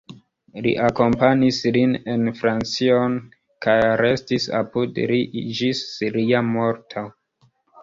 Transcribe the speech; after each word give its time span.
Li 0.67 0.71
akompanis 0.85 1.59
lin 1.75 1.93
en 2.13 2.31
Francion 2.39 3.19
kaj 3.67 3.77
restis 4.03 4.49
apud 4.63 4.99
li 5.13 5.21
ĝis 5.61 5.85
lia 6.19 6.45
morto. 6.51 7.09